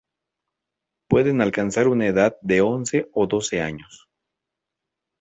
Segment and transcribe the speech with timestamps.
[1.07, 4.09] Pueden alcanzar una edad de once o doce años.